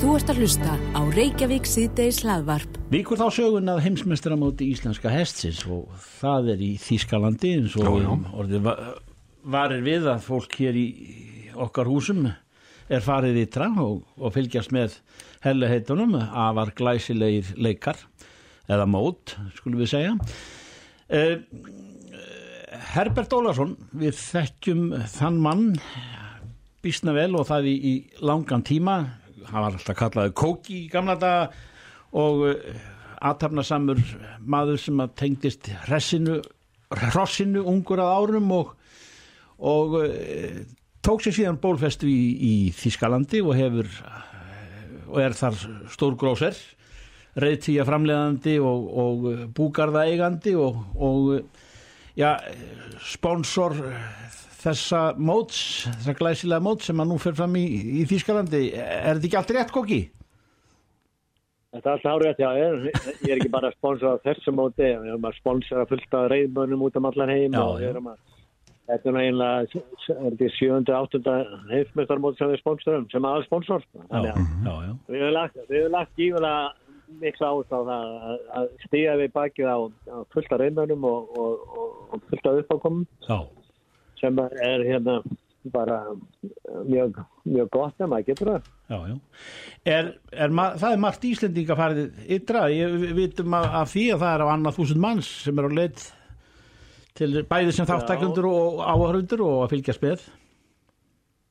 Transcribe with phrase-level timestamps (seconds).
[0.00, 2.76] Þú ert að hlusta á Reykjavík síðdeis hlaðvarp.
[2.92, 7.90] Víkur þá sögun að heimsmeistaramóti íslenska hestsins og það er í Þýskalandi eins og Já,
[8.06, 8.14] já.
[8.40, 8.78] orðið va-
[9.56, 10.86] varir við að fólk hér í
[11.60, 12.30] okkar húsum
[12.90, 14.96] er farið ytra og, og fylgjast með
[15.44, 18.00] helliheitunum afar glæsilegir leikar
[18.70, 20.16] eða mót, skulum við segja.
[21.10, 21.38] Eh,
[22.94, 25.64] Herbert Ólason, við þekkjum þann mann
[26.82, 27.94] býstna vel og það í, í
[28.24, 28.98] langan tíma
[29.48, 31.50] hann var alltaf kallaði Kóki í gamla daga
[32.20, 32.44] og
[33.20, 34.00] aðtapnasamur
[34.40, 36.40] maður sem að tengdist hressinu,
[37.12, 38.74] hrossinu ungur að árum og,
[39.60, 40.60] og uh,
[41.04, 45.58] tók sér síðan bólfestu í, í Þískalandi og hefur eh, og er þar
[45.92, 46.58] stór gróser
[47.40, 52.34] reyðtíja framleiðandi og, og búgarða eigandi og, og já,
[53.06, 53.76] sponsor
[54.60, 57.66] þessa móts, þessa glæsilega móts sem að nú fer fram í,
[58.00, 60.00] í Þýskalandi er þetta ekki allt rétt kokki?
[61.70, 62.88] Þetta er alltaf árið að ég,
[63.22, 66.82] ég er ekki bara að sponsora þessu móti, við erum að sponsora fullt af reyðbönum
[66.88, 67.92] út um allan heim Já, og við já.
[67.94, 68.28] erum að
[68.90, 70.78] Þetta er náttúrulega, er þetta 7.
[70.96, 71.34] 8.
[71.70, 73.84] heimsmeistarmóti sem við sponsorum, sem aðal sponsor.
[73.94, 75.60] Þannig að Já, já, við hefum lagt,
[75.94, 76.64] lagt gífulega
[77.20, 78.10] mikla át á það
[78.58, 82.60] að, stíga við bakið á, á fullt af reyðbönum og, og, og, og fullt af
[82.64, 83.38] uppákomum já,
[84.20, 85.20] sem er hérna
[85.70, 85.98] bara
[86.88, 88.68] mjög, mjög gott að maður getur það.
[88.88, 89.16] já, já.
[89.84, 94.24] Er, er, það er margt Íslendinga farið ytra, ég við vitum að, að því að
[94.24, 96.06] það er á annað þúsund manns sem er á leitt
[97.20, 100.28] til bæði sem þáttakundur og áhörundur og að fylgja speð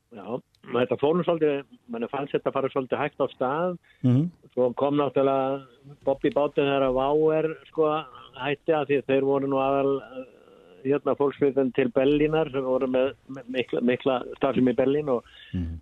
[0.09, 0.25] Já,
[0.73, 1.59] þetta fór nú svolítið,
[1.93, 3.75] mann fannst þetta fara svolítið hægt á stað.
[4.01, 7.89] Mm Svo kom náttúrulega Bobby Báttinn þegar að Váer sko
[8.39, 10.23] hætti að því þeir voru nú aðal eh,
[10.85, 13.13] hérna fólksviðin til Berlínar sem voru með,
[13.47, 15.79] mikla, mikla starfsum í Berlín og Mhm.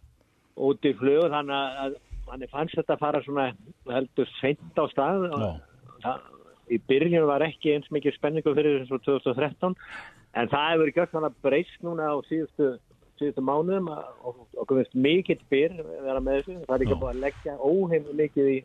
[0.58, 1.95] út í þannig að
[2.28, 3.54] manni fannst þetta fara svona
[3.88, 5.62] heldur seint á stað og Já,
[6.04, 6.20] það,
[6.72, 9.76] í byrjun var ekki eins mikið spenningu fyrir þessu 2013
[10.36, 12.77] en það hefur gert svona breyst núna á síðustu,
[13.20, 15.71] síðustu mánuðum að- og okkur finnst mikill byr
[16.04, 17.02] vera með þessu, það er ekki Já.
[17.02, 18.58] búið að leggja óheim mikið í,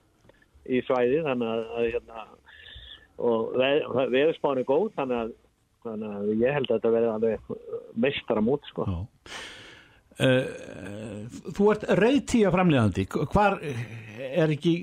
[0.69, 2.27] í svæði þannig að, að hérna,
[3.19, 5.33] og veð, veðurspáin er góð þannig að,
[5.87, 7.51] þannig að ég held að þetta verði alveg
[8.05, 8.87] meistara mút sko.
[10.23, 10.45] Uh,
[11.57, 14.75] þú ert reyðtíja framleiðandi hvar er ekki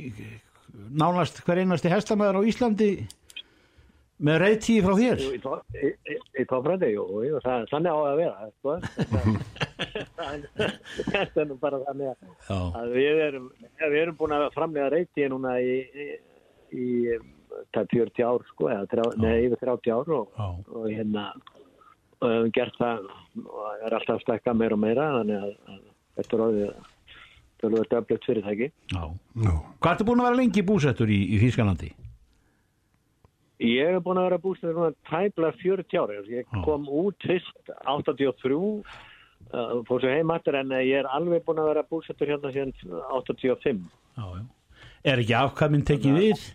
[1.00, 2.90] nánast hver einasti hestamæður á Íslandi
[4.26, 5.22] með reyðtíji frá þér?
[5.24, 8.74] Í, tó- í, í, í tófræði, jú, jú, það, þannig á að vera sko.
[11.14, 13.46] Þetta- er nú bara þannig að að við erum,
[13.90, 16.10] erum búin að framlega reyti núna í, í,
[16.76, 16.88] í
[17.74, 21.26] það er 40 ár sko, eða nei, yfir 30 ár og, já, og hérna
[22.20, 23.10] og hefum gert það
[23.46, 25.84] og er alltaf að stekka meira og meira þannig að, að
[26.20, 26.72] þetta er orðið
[27.60, 28.72] tölvöld öflugt fyrirtæki.
[28.92, 29.04] já.
[29.36, 31.92] Nú, Hvað ertu búin að vera lengi búsettur í, í Þýskalandi?
[33.60, 36.20] Ég hef búin að vera bústur núna tæplega 40 ári.
[36.32, 36.62] Ég Já.
[36.64, 41.74] kom út fyrst 83 uh, fór svo heim aftur en ég er alveg búin að
[41.74, 42.72] vera bústur hérna síðan
[43.20, 43.84] 85.
[44.16, 44.46] Já, já.
[45.04, 46.46] Er ekki afkvæminn tekið við?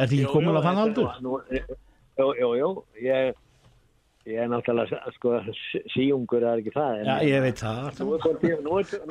[0.00, 1.08] Er þetta ekki komin að þann aldur?
[2.20, 2.70] Jú, jú, jú,
[3.04, 3.34] ég,
[4.28, 5.28] ég er náttúrulega sko,
[5.70, 6.90] sí- síungur er ekki það.
[7.00, 8.00] en- Já, ég veit það.
[8.00, 8.08] Nú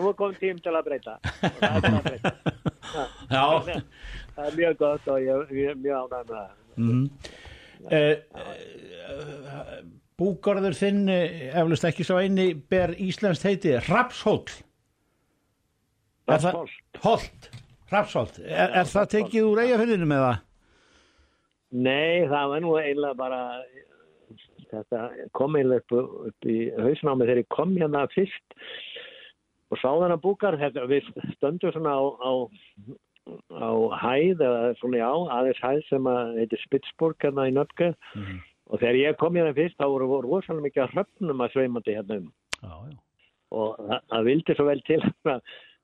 [0.10, 1.14] er komið tím, til að breyta.
[1.60, 2.06] Það að.
[3.30, 3.46] Já,
[4.36, 6.50] Það er mjög gott og ég, er mjög ánægð með það.
[6.80, 7.06] mm.
[7.92, 8.16] eh,
[10.20, 14.44] búgarður þinn eh, eflust ekki svo eini ber íslenskt heiti Rapshóll
[16.28, 16.76] það- Rapsholt.
[17.04, 17.50] Holt,
[17.92, 20.38] Rapsholt er, er það tekið úr eigafyrðinu með það?
[21.72, 23.42] Nei, það var nú eiginlega bara
[24.70, 25.02] þetta
[25.38, 25.94] kom eiginlega upp,
[26.30, 28.56] upp í hausnámi þegar ég kom hérna fyrst
[29.70, 30.58] og sá þennan búkar.
[30.58, 32.32] Þetta, við stöndum svona á, á,
[33.54, 33.70] á
[34.02, 38.40] hæð eða svona já, aðeins hæð sem að heitir Spitzburg hérna í Nöfge Mhm.
[38.70, 42.18] og þegar ég kom hérna fyrst þá voru, rosalega mikið að hröfnum að sveimandi hérna
[42.18, 42.32] um.
[42.64, 42.98] Já, já,
[43.52, 45.42] og það, vildi svo vel til að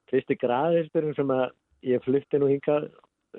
[0.10, 1.52] fyrsti graðisturinn sem að
[1.86, 2.90] ég flytti nú hingað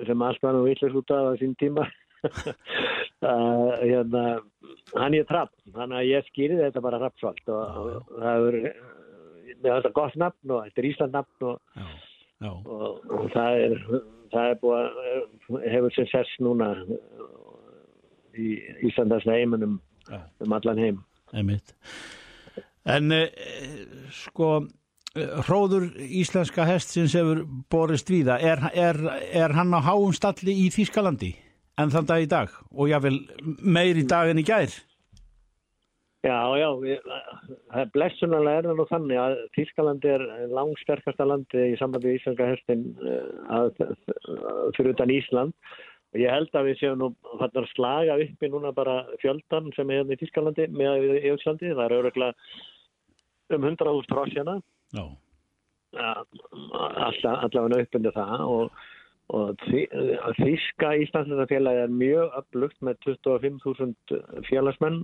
[0.05, 1.87] sem allt var nú vitlis út af á sín tíma
[2.25, 4.23] uh, hérna,
[4.95, 8.59] hann ég trapp þannig að ég skýrði þetta bara rappsvalt og, og það er
[9.57, 11.57] með þetta gott nafn og þetta er Ísland nafn og,
[12.45, 13.75] og, og það er
[14.31, 16.71] það er búið að hefur sér sess núna
[18.37, 20.19] í Íslandars heiminum Já.
[20.43, 21.05] um allan heim
[21.35, 21.73] Einmitt.
[22.87, 23.31] En eh,
[24.15, 24.51] sko
[25.17, 28.37] eh, hróður íslenska hestsins hefur borist víða.
[28.39, 29.01] Er, er,
[29.35, 31.33] er hann á háum stalli í Þýskalandi
[31.81, 33.17] en þann dag í dag og jáfnvel
[33.61, 34.73] meir í dag en í gær?
[36.25, 36.69] Já, já,
[37.93, 42.87] blessunarlega er það nú þannig að Þýskalandi er langsterkasta landi í sambandi í Íslandska hestin
[44.75, 45.53] fyrir utan Ísland.
[46.15, 49.93] Og ég held að við séum nú þannig að slaga uppi núna bara fjöldan sem
[49.93, 52.51] er hérna í Þýskalandi með Íslandi, það er öruglega
[53.55, 54.57] um 100.000 trósjana
[54.95, 55.05] Já,
[55.97, 58.85] allavega uppbundið það og,
[59.35, 65.01] og Þýska Íslandsfélagi er mjög upplugt með 25.000 félagsmenn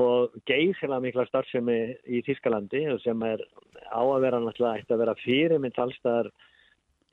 [0.00, 3.42] og geysilega mikla starfsemi í Þýskalandi sem er
[3.90, 6.30] á að vera náttúrulega eitt að vera fyrirmynd allstaðar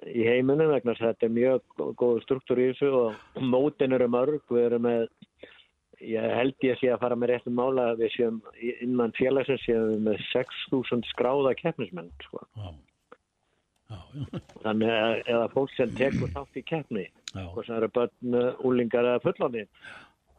[0.06, 4.10] í heiminum vegna þess að þetta er mjög góð struktúr í þessu og mótin eru
[4.14, 5.08] mörg, við erum með
[6.06, 8.42] ég held ég sé að fara með réttum mála við séum
[8.86, 12.44] innan félagsins séum við með 6.000 skráða keppnismenn sko.
[12.54, 12.70] já,
[14.64, 18.38] þannig að eða fólk sem tekur þátt í keppni hvort sem eru börn,
[18.68, 19.64] úlingar eða fullandi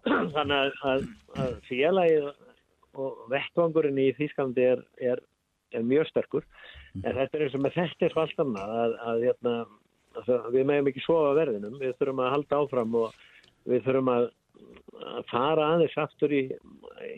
[0.34, 1.08] þannig að,
[1.38, 2.28] að, félagið
[2.98, 5.20] og vettvangurinn í Þýskalandi er, er,
[5.76, 6.46] er mjög sterkur.
[7.04, 9.54] En þetta er eins og með þetta er svo allt annað að, að hérna,
[10.18, 13.18] að við meðum ekki sofa á verðinum, við þurfum að halda áfram og
[13.68, 14.28] við þurfum að
[15.30, 16.44] fara aðeins aftur í,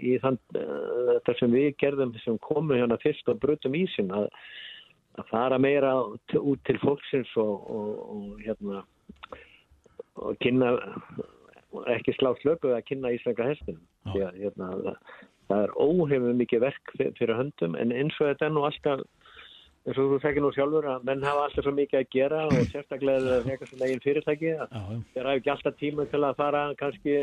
[0.05, 4.29] í þann, uh, þetta sem við gerðum sem komum hérna fyrst og brutum ísin að,
[5.19, 8.83] að fara meira út, til fólksins og, og, og hérna
[10.21, 10.75] og kynna
[11.95, 14.97] ekki slá slöpu að kynna íslenska hestinum því að hérna, það,
[15.51, 19.05] það er óhefum mikið verk fyr- fyrir höndum en eins og þetta er nú alltaf
[19.91, 22.59] eins og þú þekkir nú sjálfur að menn hafa alltaf svo mikið að gera og
[22.73, 24.53] sérstaklega þekkar svona eigin fyrirtæki
[25.15, 27.17] þeir hafa ekki alltaf tíma til að fara kannski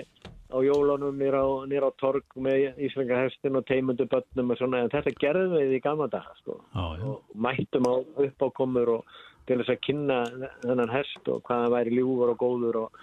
[0.47, 4.91] á jólunum nýra á, á torg með íslenska hestin og teimundu börnum og svona en
[4.93, 7.95] þetta gerðum við í gamla daga sko og mættum á
[8.27, 9.17] uppákomur og
[9.47, 10.19] til þess að kynna
[10.63, 13.01] þennan hest og hvað hann væri ljúfur og góður og,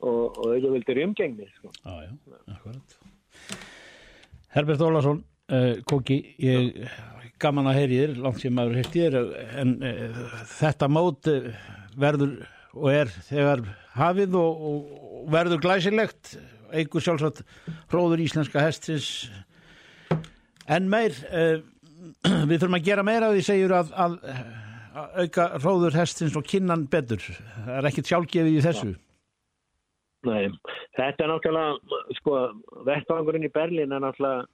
[0.00, 1.72] og, og í umgengni sko.
[1.84, 2.96] Já, já, akkurat.
[4.52, 5.22] Herbert Ólason,
[5.52, 6.80] uh, Kóki, ég
[7.42, 9.18] gaman að heyri þér, langt sem maður heyrti þér,
[9.62, 10.24] en uh,
[10.56, 11.52] þetta mót uh,
[12.00, 12.40] verður
[12.72, 13.66] og er þegar
[13.98, 16.36] hafið og, og verður glæsilegt,
[16.72, 17.42] eigur sjálfsagt
[17.92, 19.28] hróður íslenska hestins
[20.72, 21.60] en meir, uh,
[22.48, 24.18] við þurfum að gera meira því segjur að, að,
[24.92, 27.22] að auka hróður hestins og kinnan betur.
[27.66, 28.92] Það er ekkit sjálfgefið í þessu.
[30.22, 30.52] Nei,
[30.94, 32.34] þetta er náttúrulega sko,
[32.86, 34.44] vettvangurinn í Berlín er náttúrulega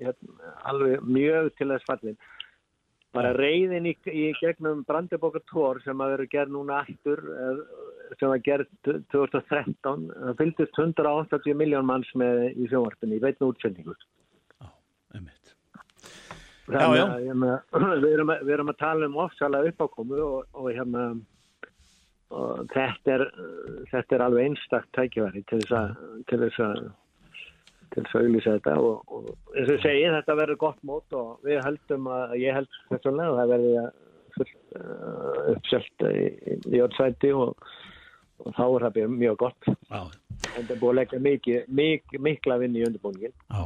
[0.00, 2.18] hérna, alveg mjög til þess fallin
[3.14, 7.60] bara reyðin í, í gegnum Brandenborgar tór sem að vera gerð núna aftur eh,
[8.18, 8.72] sem að gerð
[9.14, 13.94] 2013 það fylgdist 180 miljón manns með í sjónvarpinni, í veitna útsendingu
[15.14, 15.54] Einmitt.
[16.66, 17.06] Þannig Já, já.
[17.28, 17.54] hérna,
[18.02, 21.06] við, erum, við erum að tala um ofsalega uppákomu og, og hérna
[22.34, 23.24] og þetta er
[23.92, 26.86] þetta er alveg einstakt tækifæri til þess að
[27.94, 31.60] til auðlýsa þetta og, og eins og ég segi þetta verður gott mót og við
[31.64, 33.72] heldum að ég held þessulega að það verði
[34.34, 36.24] fullt uh, uppselt í,
[36.74, 37.68] í öll sæti og,
[38.42, 42.24] og þá er það mjög- gott Já, en það er búið að leggja mikið, mikið,
[42.28, 43.62] mikla vinn í undirbúningin Já.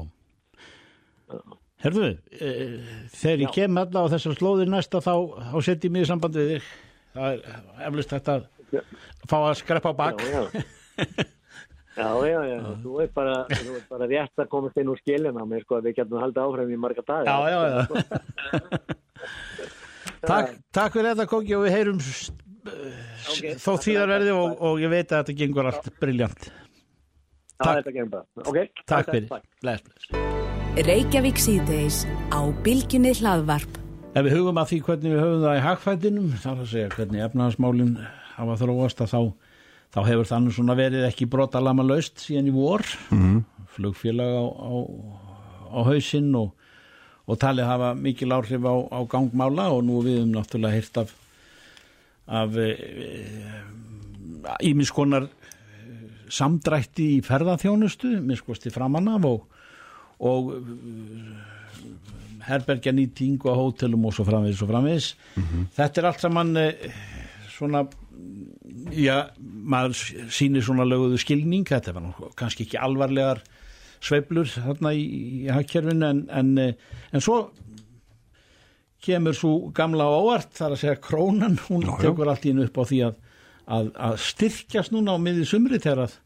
[1.78, 2.48] Herðu, e,
[3.14, 5.12] þegar ég kem alla á þessar slóðir næsta þá,
[5.52, 6.70] þá setjum ég mig í samband við þig.
[7.14, 8.34] Það er eflust þetta
[8.74, 8.80] Já.
[8.82, 10.24] að fá að skreppa á bak.
[10.26, 10.64] Já, já.
[11.98, 13.36] Já, já, já, þú er bara,
[13.90, 16.70] bara rétt að komast inn úr skilin á mér, sko, að við getum haldið áfram
[16.70, 17.24] í marga daga.
[17.26, 17.78] Já, já, já.
[20.30, 22.30] takk, takk fyrir þetta Kóki og við heyrum s-
[22.68, 23.44] Ok.
[23.62, 26.48] þó tíðar verði og, og ég veit að þetta gengur allt briljant.
[27.58, 27.78] Takk.
[27.80, 28.26] þetta gengur bara.
[28.44, 29.28] Ok, Takk fyrir.
[29.62, 30.86] Bless, bless.
[30.88, 33.78] Reykjavík síðdeis á Bilginni hlaðvarp.
[34.14, 36.92] Ef við hugum að því hvernig við höfum það í hagfættinum, þá er að segja
[36.94, 37.94] hvernig efnaðasmálinn
[38.38, 39.20] hafa þróast að þá,
[39.94, 43.38] þá hefur þannig svona verið ekki brotalama laust síðan í vor, mm.
[43.76, 44.72] flugfélag á, á,
[45.72, 46.52] á hausinn og,
[47.28, 51.16] og talið hafa mikil áhrif á, á gangmála og nú við um náttúrulega hýrt af
[52.28, 52.56] af
[54.68, 55.28] ímiskonar
[56.28, 59.46] samdrætti í ferðaþjónustu, miskosti framann af og,
[60.20, 60.50] og
[62.48, 65.08] herbergja nýting og hótelum og svo framvegis og framvegis.
[65.76, 66.90] Þetta er allt saman eh,
[67.58, 67.84] svona
[68.94, 69.96] já, maður
[70.34, 73.42] sýnir svona löguðu skilning þetta var kannski ekki alvarlegar
[74.04, 75.02] sveiflur þarna í,
[75.42, 77.48] í hagkerfinu en, en, eh, en svo
[79.04, 82.66] kemur svo gamla á óvart þar að segja krónan, hún Já, tekur allt í einu
[82.66, 83.20] upp á því að,
[83.76, 86.16] að, að styrkjast núna á miði sumri þegar að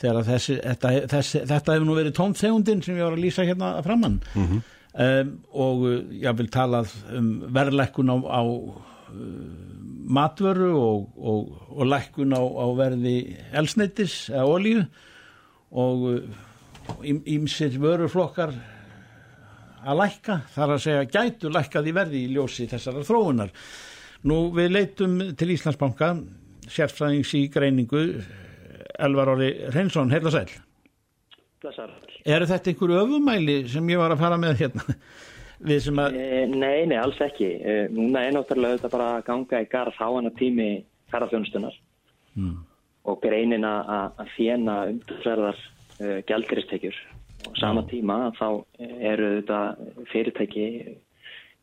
[0.00, 3.72] þegar þessi, þetta, þessi, þetta hefur nú verið tónþegundin sem ég var að lýsa hérna
[3.84, 5.84] framann um, og
[6.16, 8.42] ég vil talað um verðlækkun á, á
[10.10, 13.16] matvöru og, og, og lækkun á, á verði
[13.56, 14.84] elsneitis eða olíu
[15.70, 18.54] og ímsir vöruflokkar
[19.80, 23.52] að lækka, þar að segja gætu lækkað í verði í ljósi þessara þróunar.
[24.28, 26.10] Nú við leitum til Íslandsbanka,
[26.68, 28.02] sérfræðings í greiningu,
[29.00, 30.50] Elvar Óri Reynsson, heila sæl.
[31.60, 31.92] Blessar.
[32.24, 34.96] Er þetta einhverju öfumæli sem ég var að fara með hérna?
[35.60, 37.50] Við sem að, Eh, Nei, nei, alls ekki.
[37.60, 41.76] Eh, Núna er náttúrulega þetta bara að ganga í garð háana tími ferðarþjónustunar
[42.36, 42.56] mm.
[43.04, 45.58] og greinin að fjena umferðar
[46.00, 46.96] uh, gældristekjur
[47.48, 49.60] og sama tíma þá eh, eru þetta
[50.12, 50.66] fyrirtæki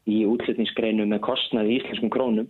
[0.08, 2.50] í útlutningsgreinu með kostnaði í íslenskum krónum.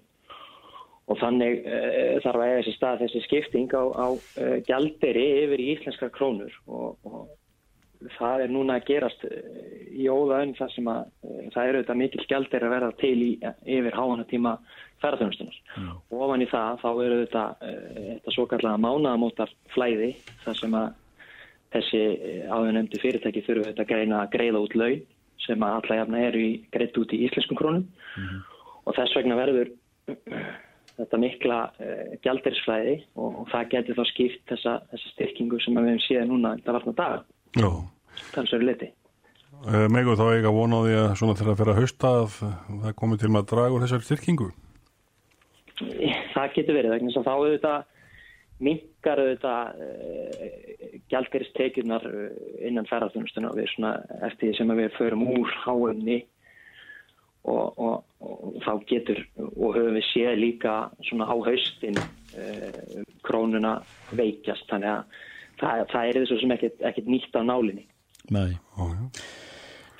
[1.08, 5.63] Og þannig uh, þarf að eiga þessi stað þessi skipting á, á uh, gjalderi yfir
[5.63, 6.51] í íslenskar krónur.
[6.68, 7.30] Og, og
[8.18, 11.17] það er núna að gerast eh, í óðaun þar sem að eh,
[11.54, 13.32] það eru þetta mikil skjaldir að verða til í,
[13.77, 14.54] yfir háana tíma
[15.01, 15.58] ferðarþjónustunar.
[16.12, 20.12] Og ofan í það þá eru þetta, eh, þetta svo kallega mánaðamótar flæði
[20.46, 20.88] þar sem að
[21.75, 22.04] þessi
[22.48, 25.01] áðunemdi fyrirtæki þurfu þetta að greina að greiða út laun
[25.44, 27.84] sem að alla jafna eru í, greitt út í íslenskum krónum
[28.88, 29.74] og þess vegna verður
[30.98, 35.92] þetta mikla uh, gjaldirisflæði og, og það getur þá skipt þessa, þessa styrkingu sem við
[35.92, 37.20] hefum séð núna þetta varna daga.
[37.58, 37.70] Já.
[38.34, 38.89] Talsverðu liti.
[38.89, 39.07] Uh,
[39.66, 42.96] Megu þá eiga vona á því að svona til að fyrir að hausta að það
[43.00, 44.50] komi til að draga úr þessari styrkingu?
[45.78, 47.86] Það getur verið, vegna þess að þá auðvitað
[48.68, 52.08] minkar auðvitað uh, gjaldgeristekjurnar
[52.66, 53.94] innan ferðarþjónustuna við svona
[54.26, 56.18] eftir því sem að við förum úr háumni
[57.48, 60.78] og, og, og þá getur og höfum við séð líka
[61.10, 63.78] svona á haustin uh, krónuna
[64.18, 65.22] veikjast þannig að
[65.62, 67.86] það, það er þessu sem ekkert, ekkert nýtt á nálinni.
[68.31, 68.57] Já.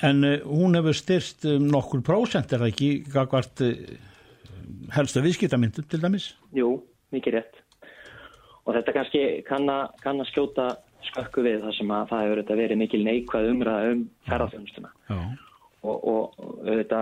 [0.08, 3.74] En uh, hún hefur styrst um nokkur prósent, er það ekki, gagvart uh,
[4.94, 6.28] helstu viðskiptamyndum til dæmis?
[6.56, 6.76] Jú,
[7.16, 7.64] mikið rétt.
[8.68, 10.68] Og þetta kannski kann að, kann að skjóta
[11.08, 15.20] skökku við þar sem að það hefur þetta verið mikil neikvæð umræða um ferðarþjónustuna Já.
[15.88, 17.02] og, og þetta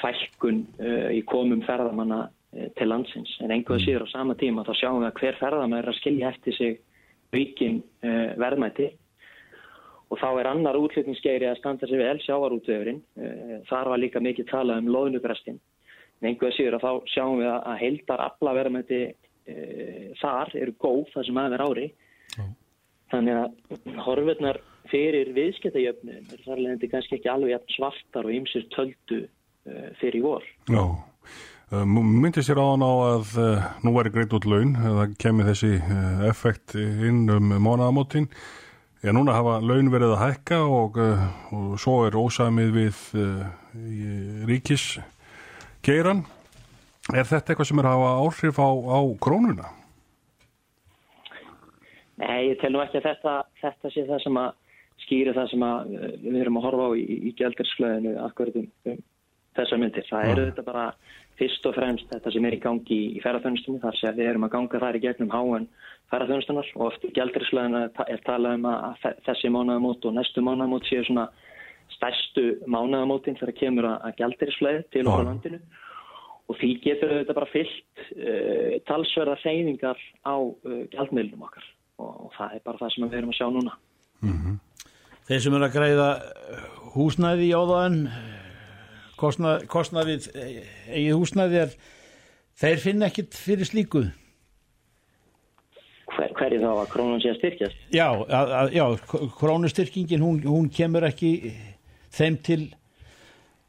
[0.00, 3.34] fælkun uh, í komum ferðarmanna uh, til landsins.
[3.42, 6.32] En einhverju síður á sama tíma þá sjáum við að hver ferðarmann er að skilja
[6.32, 6.80] eftir sig
[7.34, 8.90] aukin uh, verðmæti
[10.10, 13.02] og þá er annar útlutningsgeiri að standa sig vel sjávarútvefurinn.
[13.18, 15.60] Uh, þar var líka mikið talað um loðnugrestin.
[16.20, 21.28] En einhverju síður að þá sjáum við að heildar aflaverðmæti uh, þar eru góð það
[21.28, 21.86] sem aðeins er ári.
[23.10, 29.24] Þannig að horfurnar fyrir viðskiptajöfnum er þar leðandi kannski ekki alveg svartar og ymsir töldu
[29.24, 30.46] uh, fyrir í vor.
[30.70, 30.84] Já.
[31.70, 35.76] Uh, myndi sér áðan á að uh, nú væri greitt út laun, það kemur þessi
[36.30, 38.30] effekt inn um mánaðamótin.
[39.00, 41.22] Já, núna hafa laun verið að hækka og, uh,
[41.56, 43.46] og svo er ósamið við uh,
[43.80, 44.08] í
[44.50, 46.20] ríkisgeiran.
[47.08, 49.70] Er þetta eitthvað sem er að hafa áhrif á, á krónuna?
[52.20, 54.50] Nei, ég tel nú ekki að þetta, þetta sé það sem að
[55.06, 58.68] skýri það sem að uh, við erum að horfa á í, í gældarslöðinu akkurat um,
[58.84, 59.00] um
[59.60, 60.06] þessar myndir.
[60.10, 60.86] Það eru þetta bara
[61.40, 64.52] fyrst og fremst þetta sem er í gangi í, ferðarþjónustunni þar sem við erum að
[64.56, 65.68] ganga þar í gegnum háan
[66.10, 70.88] ferðarþjónustunar og oft í gældarslöðinu er talað um að þe- þessi mánaðamót og næstu mánaðamót
[70.90, 71.28] séu svona
[71.94, 75.08] stærstu mánaðamótin þegar kemur að, gældarslöði til Já.
[75.12, 75.60] okkur landinu
[76.50, 81.66] og því getur þetta bara fyllt uh, talsverða reyningar á uh, gjaldmiðlunum okkar
[82.02, 83.76] og, og það er bara það sem við erum að sjá núna.
[85.30, 86.08] Þeir sem eru að greiða
[86.96, 88.00] húsnæði í áðan,
[89.20, 90.58] kostnað, kostnað við eh,
[90.88, 91.76] eigið húsnæði er,
[92.60, 94.04] þeir finna ekkit fyrir slíku.
[96.10, 97.82] Hver, hverju þá að krónun sé að styrkjast?
[97.94, 98.84] Já, að, að, já
[99.38, 101.32] krónustyrkingin, hún, hún kemur ekki
[102.16, 102.62] þeim til,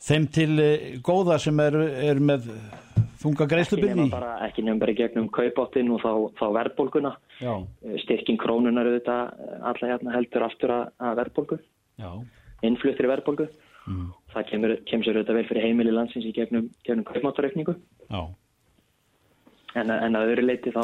[0.02, 2.50] þeim til uh, góða sem eru er með
[3.22, 3.48] þunga
[4.10, 7.12] bara, ekki nefna bara gegnum kaupáttinn og þá, þá verðbólguna.
[7.42, 7.54] Já,
[8.04, 10.88] Styrking krónunar auðvitað eh, alla hérna heldur aftur að,
[11.20, 11.60] verðbólgu,
[12.02, 12.10] já,
[12.66, 13.48] innfluttri verðbólgu.
[14.32, 17.76] Það kemur, kemur sér auðvitað vel fyrir heimili landsins í gegnum, gegnum kaupmáttaraukningu.
[18.12, 18.22] já,
[19.76, 20.84] En, en að öðru leiti þá,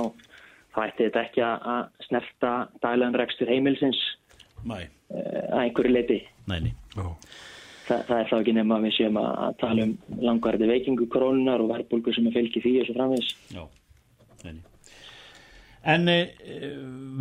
[0.72, 4.00] þá ætti þetta ekki að að snerta daglegan rekstur heimilisins
[4.63, 4.77] næ,
[5.12, 6.20] eh, að einhverju leiti.
[6.48, 7.08] Já.
[7.88, 11.63] Þa, það er þá ekki nema að við séum að, tala um langvarði veikingu krónunar
[11.63, 13.30] og verðbólgu sem að fylgi því og svo framvegis.
[13.56, 13.63] Já,
[14.44, 14.63] neini.
[15.88, 16.18] En e,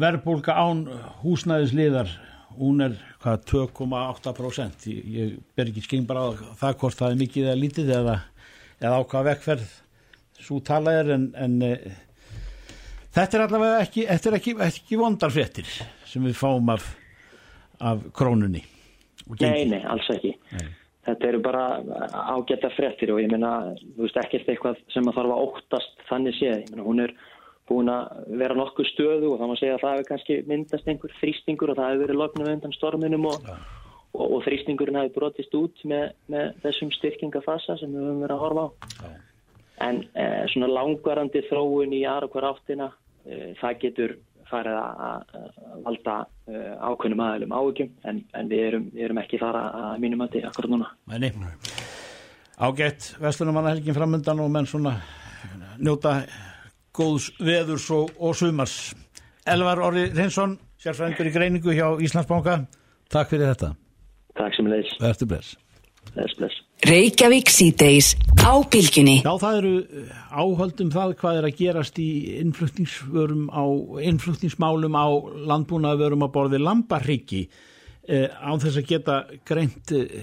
[0.03, 0.87] verðbólka án
[1.23, 2.11] húsnæðisliðar,
[2.57, 4.87] hún er hvað 2,8%.
[4.93, 8.17] Ég, ég ber ekki skeng bara á það hvort það er mikið eða lítið eða,
[8.81, 9.75] eða á hvað vekkferð
[10.47, 11.75] svo tala er en, en e,
[13.17, 15.69] þetta er allavega ekki, er ekki, ekki vondarfréttir
[16.07, 16.89] sem við fáum af,
[17.81, 18.65] af krónunni.
[19.41, 20.37] Nei, nei, alls ekki.
[20.55, 20.67] Nei.
[21.07, 21.65] Þetta eru bara
[22.35, 26.35] ágæta fréttir og ég meina, þú veist, ekkert eitthvað sem að þarf að óttast þannig
[26.39, 26.57] séð.
[26.65, 27.13] Ég meina, hún er
[27.69, 31.15] búin að vera nokkuð stöðu og það má segja að það hefur kannski myndast einhver
[31.21, 33.49] þrýstingur og það hefur verið lognum undan storminum og,
[34.15, 38.45] og, og þrýstingurinn hafi brotist út með, með þessum styrkingafasa sem við höfum verið að
[38.45, 38.69] horfa á.
[39.87, 42.89] En eh, svona langvarandi þróun í aðra hver áttina,
[43.27, 45.01] eh, það getur farið að
[45.37, 50.03] að valda uh, ákveðnum aðeilum áhugjum en, en við, erum, við erum ekki fara að
[50.05, 50.91] mínum að þetta akkurat núna.
[51.11, 51.33] Mæni.
[52.57, 54.95] Ágætt, vestunumanna helgin framöndan og menn svona
[55.83, 56.21] njóta
[56.97, 58.77] góðs veðurs og, og sumars.
[59.47, 62.63] Elvar Orri Reynsson, sérfræðingur í greiningu hjá Íslandsbanka.
[63.13, 63.75] Takk fyrir þetta.
[64.37, 64.91] Takk sem leys.
[65.01, 65.57] Verður bless.
[66.15, 66.63] Bless, bless.
[66.87, 68.11] Reykjavík síðdeis
[68.45, 69.21] á bylginni.
[69.25, 69.73] Já, það eru
[70.29, 72.09] áhöldum það hvað er að gerast í
[72.43, 73.65] innflutningsvörum á,
[74.11, 75.07] innflutningsmálum á
[75.53, 77.47] landbúnaðvörum á borði Lambarriki
[78.05, 79.17] eh, án þess að geta
[79.49, 80.21] greint eh,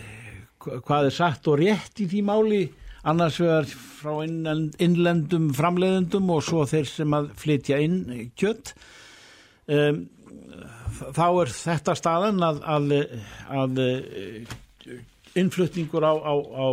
[0.61, 2.61] hvað er sagt og rétt í því máli
[3.03, 7.97] annars vegar frá innlend, innlendum framleiðendum og svo þeir sem að flytja inn
[8.39, 8.73] kjött
[9.67, 10.05] um,
[11.15, 12.93] þá er þetta staðan að, að,
[13.63, 13.81] að
[15.39, 16.67] innflutningur á, á, á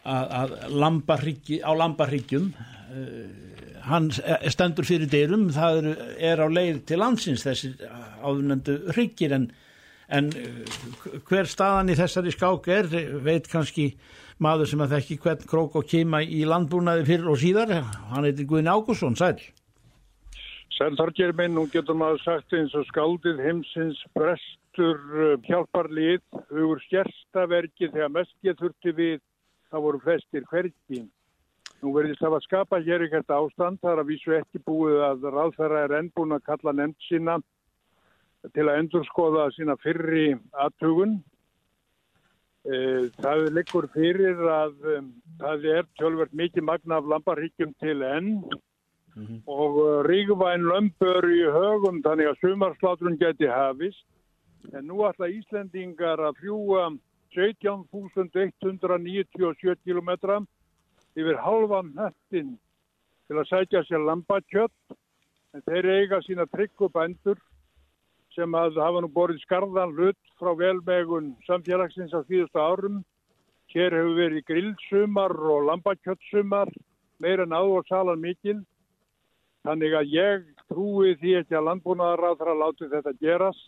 [0.00, 3.24] að, að lambarryggi, á lambarryggjum uh,
[3.86, 5.90] hann stendur fyrir dyrum, það er,
[6.32, 7.72] er á leið til landsins þessi
[8.20, 9.46] áðunendu ryggir en,
[10.12, 10.30] en
[11.28, 12.90] hver staðan í þessari skák er,
[13.24, 13.92] veit kannski
[14.40, 17.74] maður sem að þekki hvern krók og kima í landbúnaði fyrir og síðar
[18.10, 19.36] hann heitir Guðin Ágússon, sæl
[20.80, 27.90] Sæl Þorgir minn, nú getur maður sagt eins og skáldið heimsins brestur hjálparlið hugur skjerstaverki
[27.90, 29.18] þegar mest geturti við
[29.68, 31.02] það voru flestir hvergi.
[31.80, 35.28] Nú verðist það að skapa hér ekkert ástand, það er að vísu ekki búið að
[35.34, 37.36] ráðferða er enn búin að kalla nefnd sína
[38.54, 40.26] til að endurskoða sína fyrri
[40.64, 41.18] aðtugun.
[42.60, 44.74] Það liggur fyrir að
[45.40, 48.34] það er tjölvert mikið magna af lamparhyggjum til enn
[49.16, 49.40] mm -hmm.
[49.46, 54.06] og ríkvæn lömbur í högum þannig að sumarslátrun geti hafist.
[54.74, 56.98] En nú ætla Íslendingar að fljúa
[57.32, 60.10] 17.197 km
[61.16, 62.58] yfir halvan höttin
[63.26, 64.72] til að sætja sér lambakjött
[65.54, 67.38] en þeir eiga sína tryggubændur
[68.34, 73.00] sem að hafa nú borðið skarðan hlut frá velmegun samfélagsins á síðustu árum.
[73.70, 76.70] Hér hefur verið grillsumar og lambakjöttsumar,
[77.22, 78.58] meir en áður salan mikil.
[79.66, 83.66] Þannig að ég trúi því ekki að landbúnaðaráþra láti þetta gerast.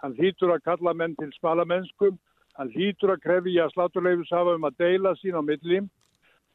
[0.00, 2.20] Hann hlýtur að kalla menn til smalamennskum
[2.58, 5.88] Hann hlýtur að krefja sláturleifis hafa um að deila sín á millim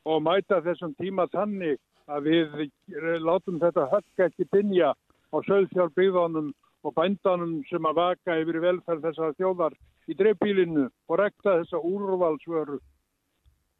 [0.06, 6.52] og mæta þessum tíma þannig að við látum þetta högg ekki binja á söðfjárbyggðanum
[6.86, 9.76] og bændanum sem að vaka yfir velferð þessar þjóðar
[10.08, 12.80] í dreifbílinu og rekta þessa úrvalsvöru.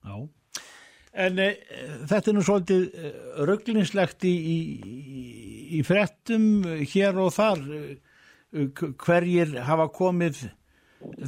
[0.08, 0.18] Já,
[1.26, 1.50] en e,
[2.10, 2.84] þetta er nú svolítið
[3.50, 4.60] röglinslegt í, í,
[5.80, 7.64] í frettum hér og þar.
[8.48, 10.46] Hverjir hafa komið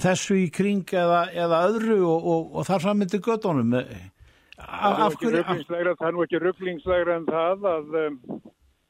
[0.01, 3.75] þessu í kring eða, eða öðru og, og, og þar framöndu göttunum
[4.60, 5.12] Það
[5.77, 8.17] er nú ekki rugglingslegra en það að um,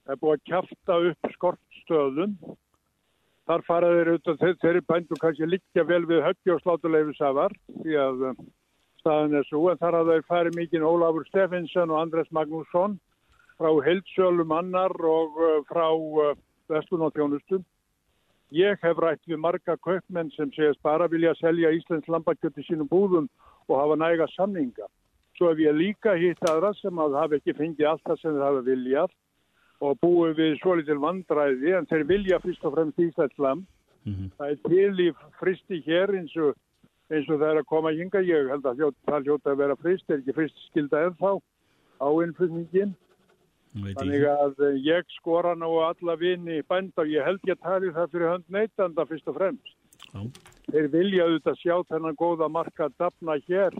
[0.06, 2.38] það er búið að kæfta upp skortstöðum
[3.50, 8.26] þar faraðir auðvitað þeir, þeirri bændu kannski líka vel við höggi og slátuleifisafar því að
[8.30, 8.44] um,
[9.02, 13.00] staðin er svo en þar að þau fari mikinn Ólafur Steffensen og Andres Magnússon
[13.58, 16.38] frá Hildsjölum annar og uh, frá uh,
[16.70, 17.66] Vestlun og Þjónustum
[18.50, 23.28] Ég hef rætt við marga kaupmenn sem segast bara vilja selja Íslands lambakjöti sínum búðum
[23.70, 24.88] og hafa næga samninga.
[25.38, 28.46] Svo hef ég líka hitt aðra sem að hafa ekki fengið allt það sem þeir
[28.48, 29.14] hafa viljað
[29.80, 33.68] og búið við svo litil vandræði en þeir vilja fyrst og fremst Íslands lamb.
[34.06, 34.30] Mm -hmm.
[34.38, 36.56] Það er til í fristi hér eins og,
[37.12, 38.20] eins og það er að koma hinga.
[38.20, 41.40] Ég held að það hljóta að vera frist, er ekki frist skilda ennþá
[42.00, 42.96] á innflutningin.
[43.70, 48.12] Þannig að ég skora ná alla vini bænda og ég held ég að tali það
[48.12, 49.76] fyrir hönd neytanda fyrst og fremst.
[50.14, 50.22] Já.
[50.72, 53.74] Þeir vilja auðvitað sjá þennan góða marka dafna hér.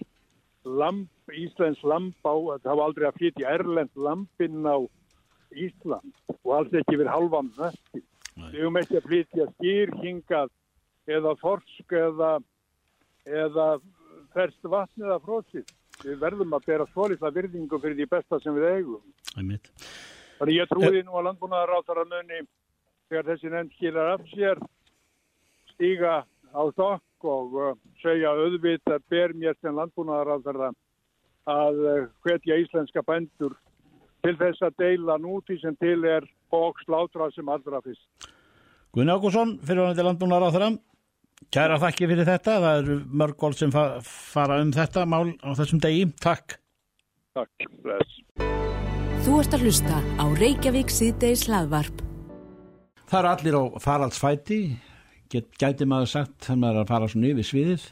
[0.66, 4.78] Lamp, Íslands lamp á, það var aldrei að flytja Erlend lampinn á
[5.56, 8.04] Ísland og alls ekki verið halvan þetta.
[8.40, 10.54] Við höfum ekki að flytja skýrhingað
[11.10, 12.32] eða forsk eða,
[13.26, 13.68] eða
[14.36, 18.68] ferst vatn eða fróðsitt við verðum að bera svolítið virðingu fyrir því besta sem við
[18.70, 19.14] eigum.
[19.36, 22.44] Þannig ég trúi nú að landbúnaðar áþara munni
[23.10, 24.62] þegar þessi nefnd skilar af sér
[25.74, 26.14] stíga
[26.56, 30.70] á stokk og uh, segja auðvitað að ber mér sem landbúnaðar áþara
[31.50, 33.58] að uh, hvetja íslenska bændur
[34.26, 38.30] til þess að deila núti sem til er og slátra sem allra fyrst.
[38.96, 40.70] Gunni Ágússon, fyrirvæðandi landbúnaðar áþara.
[41.54, 45.80] Kæra þakki fyrir þetta, það eru mörg gól sem fara um þetta mál á þessum
[45.84, 46.10] degi.
[46.20, 46.58] Takk.
[47.38, 48.18] Takk, bless.
[49.24, 52.04] Þú ert að hlusta á Reykjavík síðdeis hlaðvarp.
[53.10, 54.60] Það eru allir á faraldsfæti,
[55.32, 57.88] get, gæti maður sagt þegar maður er að fara svona yfir sviðið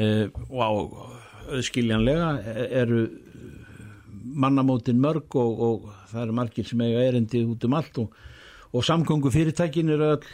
[0.00, 0.70] uh, og á
[1.50, 2.28] auðskiljanlega
[2.82, 3.00] eru
[4.20, 8.18] mannamótin mörg og, og það eru margir sem eiga erindi út um allt og,
[8.70, 10.26] og samkongu fyrirtækin eru all,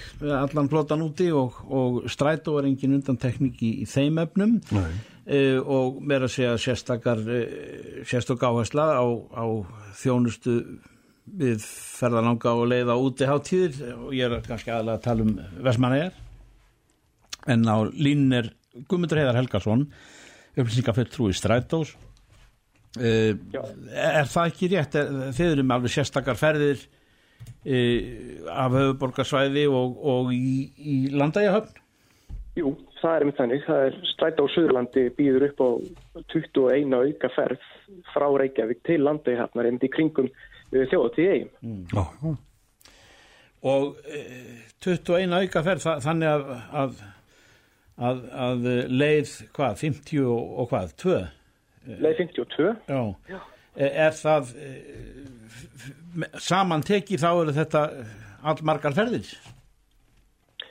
[0.43, 4.59] allan flotan úti og, og strætó er engin undanteknik í, í þeim efnum.
[5.27, 7.41] Uh, og mér að segja sérstakar uh,
[8.07, 9.45] sérstök áhersla á, á
[9.99, 10.61] þjónustu
[11.27, 15.33] við ferðalanga og leiða úti háttíðir og ég er kannski aðlega að tala um
[15.67, 16.21] Vesmanæjar
[17.51, 18.53] en á lín er
[18.87, 19.87] Guðmundur Heiðar Helgarsson
[20.55, 21.97] upplýsingafell trúi strætós
[22.97, 23.33] uh,
[23.93, 25.01] er það ekki rétt
[25.37, 27.99] þeir eru með alveg sérstakar ferðir uh,
[28.53, 31.83] af höfuborgarsvæði og, og í, í landægjahöfn
[32.57, 32.71] Jú,
[33.03, 33.65] það er með þannig.
[33.67, 35.71] Það er stræta á Suðurlandi býður upp á
[36.33, 37.67] 21 auka ferð
[38.15, 40.31] frá Reykjavík til landægjahafnar en í kringum
[40.73, 41.51] þjóðatíð eigin.
[41.61, 41.83] Mm.
[41.93, 42.33] Já,
[43.67, 44.23] og e,
[44.87, 46.49] 21 auka ferð það, þannig að,
[46.81, 46.97] að,
[48.09, 48.67] að, að
[49.05, 51.21] leið hvað, 50 og, og hvað, 2?
[51.87, 52.73] Leið 52.
[52.91, 53.39] Já, Já.
[53.77, 54.71] E, er það e,
[56.43, 57.83] saman teki þá eru þetta
[58.47, 59.29] allmargar ferðir?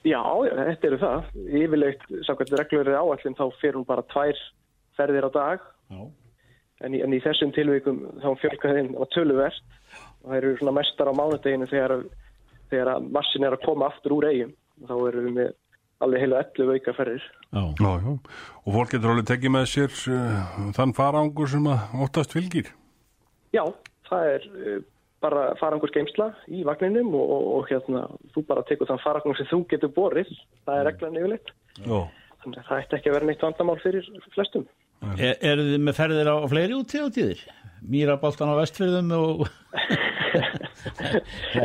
[0.06, 1.32] Já, þetta eru það.
[1.62, 4.42] Yfirlegt, samkvæmt reglur er áallin, þá fer hún bara tvær
[4.98, 5.66] ferðir á dag.
[6.84, 9.78] En í, en í þessum tilvíkum þá fjölkaði henn á töluvert
[10.22, 11.94] og það eru svona mestar á mánudeginu þegar,
[12.72, 14.54] þegar massin er að koma aftur úr eigum.
[14.86, 15.54] Þá eru við með
[16.06, 17.28] alveg heilu 11 auka ferðir.
[17.52, 17.64] Já.
[17.82, 18.12] Já, já.
[18.66, 22.72] Og fólk getur alveg tekið með sér uh, þann farangur sem að óttast fylgir?
[23.56, 23.64] Já,
[24.10, 24.78] það er uh,
[25.26, 29.50] bara farangur skeimsla í vagninum og, og, og hérna, þú bara tekur þann farangur sem
[29.52, 30.32] þú getur borið.
[30.68, 31.54] Það er reglan yfirleitt.
[31.82, 32.00] Já.
[32.44, 34.68] Þannig að það ætti ekki að vera neitt vandamál fyrir flestum.
[35.16, 37.42] Er, eru þið með ferðir á, fleiri útíðatíðir?
[37.86, 39.46] Mýraboltan á vestfyrðum og...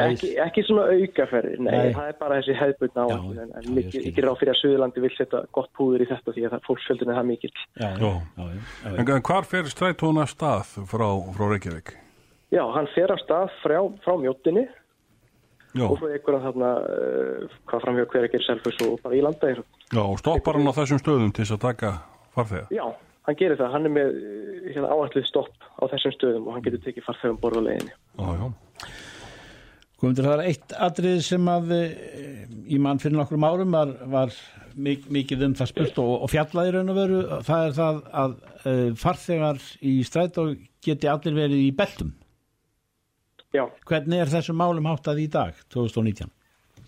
[0.06, 4.10] ekki, ekki svona aukaferðir, nei, nei, það er bara þessi hefðbundna á en, en mikið,
[4.10, 7.20] ekki ráð fyrir að Suðurlandi vil setja gott púður í þetta því að fólksfjöldin er
[7.20, 7.54] það mikill.
[7.80, 8.94] Já, já, já.
[8.94, 11.96] En hvar fer strætóna stað frá, frá Reykjavík?
[12.50, 14.66] Já, hann fer á stað frá, frá mjóttinni
[15.78, 20.02] og svo einhverjum þarna uh, hvað framhjá hver ekkir selfus og bara í landa Já,
[20.02, 21.92] og stoppar hann á þessum stöðum til þess að taka
[22.34, 22.66] farþega?
[22.74, 22.86] Já,
[23.28, 24.18] hann gerir það, hann er með
[24.66, 28.46] hérna, áallið stopp á þessum stöðum og hann getur tekið farþegum borðuleginni Já, já
[30.00, 31.74] Guðmundur, það er eitt atrið sem að
[32.70, 34.32] í mann fyrir nokkur árum var, var
[34.80, 38.36] mik mikið um það spurt og, og fjallaði raun og veru, það er það að
[38.40, 40.46] uh, farþegar í strætó
[40.80, 42.14] geti allir verið í beltum
[43.54, 43.64] Já.
[43.88, 46.30] Hvernig er þessum málum háttað í dag, 2019?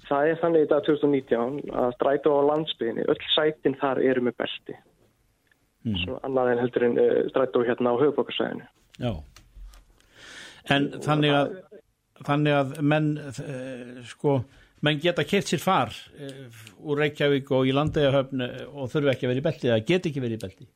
[0.07, 4.37] Það er þannig í dag 2019 að strætó á landsbygðinni, öll sætin þar eru með
[4.43, 4.77] belti.
[5.83, 5.97] Mm.
[6.05, 8.69] Svo annað en heldur en uh, strætó hérna á höfublokarsæðinu.
[9.03, 9.13] Já.
[10.71, 11.57] En og þannig að,
[12.27, 14.41] þannig að menn, uh, sko,
[14.85, 19.35] menn geta kert sér far uh, úr Reykjavík og í landeigahöfn og þurfu ekki að
[19.35, 20.69] vera í belti eða get ekki verið í belti?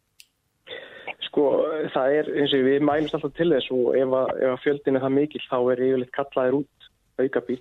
[1.27, 1.49] Sko
[1.93, 5.05] það er eins og við mælumst alltaf til þess og ef að, að fjöldin er
[5.05, 6.89] það mikil þá er yfirleitt kallaðir út
[7.21, 7.61] auka bíl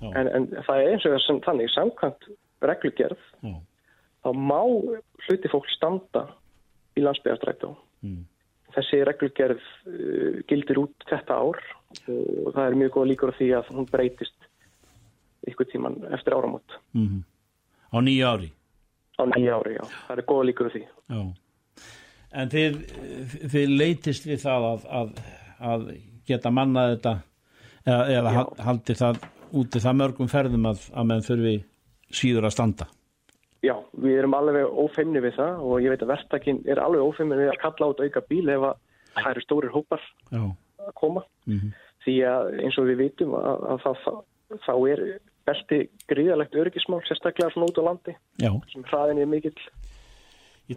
[0.00, 2.28] en, en það er eins og að þannig samkvæmt
[2.64, 3.54] reglugerð Já.
[4.24, 4.60] þá má
[5.26, 6.26] hluti fólk standa
[6.96, 7.72] í landsbyggastrættu
[8.04, 8.22] mm.
[8.76, 11.62] Þessi reglugerð uh, gildir út þetta ár
[11.96, 14.48] og það er mjög góða líkur á því að hún breytist
[15.46, 17.22] ykkur tíman eftir áramót mm.
[17.94, 18.50] Á nýja ári?
[19.16, 19.84] Á nýja ári, já.
[20.08, 21.20] Það er góða líkur á því Já
[22.36, 22.74] En þið,
[23.48, 25.12] þið leytist við það að, að,
[25.70, 25.84] að
[26.28, 27.12] geta mannað þetta
[27.86, 29.22] eða, eða haldi það
[29.56, 31.54] úti það mörgum ferðum að, að menn þurfi
[32.12, 32.88] síður að standa?
[33.66, 37.38] Já, við erum alveg ófeimni við það og ég veit að verktakinn er alveg ófeimni
[37.40, 38.66] við að kalla át auka bíl ef
[39.16, 40.42] það eru stórir hópar Já.
[40.86, 41.72] að koma mm -hmm.
[42.04, 44.04] því að eins og við vitum að það,
[44.66, 45.02] þá er
[45.46, 45.78] belti
[46.10, 48.50] gríðalegt örgismál sérstaklega svona út á landi Já.
[48.72, 49.60] sem hraðin er mikill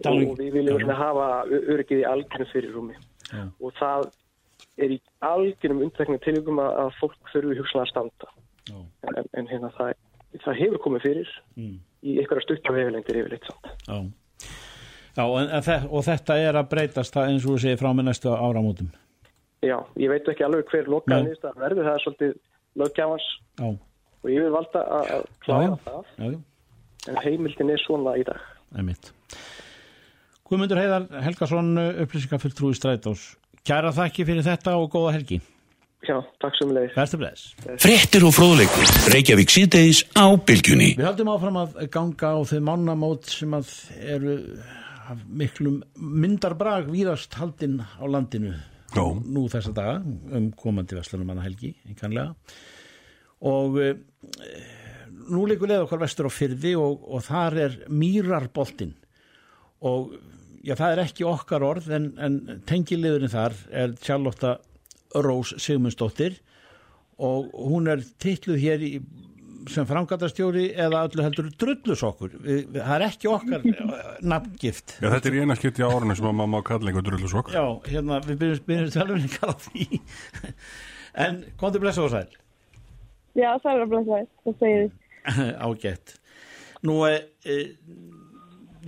[0.06, 2.96] og við viljum hafa öryggið í algjörnum fyrir rúmi
[3.32, 3.46] ja.
[3.60, 4.10] og það
[4.78, 8.26] er í algjörnum undtekningum tilvíkum að, að fólk þurfu hugsanlega að standa
[8.70, 9.94] en, en hérna það,
[10.44, 11.78] það hefur komið fyrir mm.
[12.04, 13.70] Í einhverja stuttar vefilendir yfirleitt samt.
[13.86, 13.98] Já,
[15.18, 18.32] Já en, og þetta er að breytast það eins og þú segir frá með næstu
[18.32, 18.90] áramótum.
[19.60, 22.36] Já, ég veit ekki alveg hver lokaðan nýst að verði það er svolítið
[22.80, 23.26] löggjafans
[23.60, 26.38] og ég vil valda að klára það.
[27.10, 28.40] En heimildin er svona í dag.
[28.70, 29.12] Það er mitt
[30.50, 33.28] Guðmundur Heiðar Helgason upplýsingafulltrúi Strætós.
[33.66, 35.38] Kæra þakki fyrir þetta og góða helgi
[36.00, 36.94] Já, takk sem leið
[37.82, 38.92] Frettir og fróðleikur.
[39.12, 40.94] Reykjavík síðdeis á bylgjunni.
[40.96, 44.36] Við haldum áfram að ganga á þau mannamót sem að eru
[45.28, 48.54] miklum myndarbrag víðast haldinn á landinu.
[48.90, 49.04] Jó.
[49.22, 50.00] nú þessa daga
[50.34, 52.32] um komandi vestlunum manna helgi einkanlega.
[53.46, 53.92] Og e,
[55.30, 58.96] nú líkur leið okkar vestur á fyrði og, og þar er mýrarboltinn.
[59.86, 60.16] Og
[60.64, 64.56] já, það er ekki okkar orð en, en tengiliðurinn þar er Charlotte
[65.14, 66.38] Rós Sigmundsdóttir
[67.20, 68.90] og hún er titluð hér í,
[69.68, 72.38] sem frangatastjóri eða öllu heldur drullusokkur.
[72.76, 73.66] Það er ekki okkar
[74.24, 74.96] nafngift.
[75.02, 77.52] Já, þetta er í eina skipti á árunni sem að maður má kalla einhver drullusokk
[77.52, 80.00] Já, hérna, við byrjum, byrjum tölvunningar á því.
[81.26, 82.30] En komðu blessa og sæl.
[83.36, 84.98] Já, það er að blessa það segir þið
[85.66, 86.16] Ágætt.
[86.88, 87.58] Nú, e, e,